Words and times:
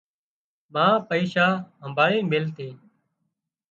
ما 0.73 0.85
پئيشا 1.09 1.47
همڀاۯينَ 1.81 2.23
ميليتي 2.31 2.69